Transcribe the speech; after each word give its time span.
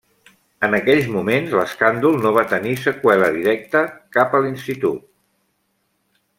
En 0.67 0.75
aquells 0.77 1.09
moments, 1.15 1.51
l'escàndol 1.59 2.17
no 2.23 2.33
va 2.39 2.45
tenir 2.55 2.73
seqüela 2.87 3.29
directa 3.37 3.85
cap 4.19 4.37
a 4.37 4.43
l'Institut. 4.47 5.09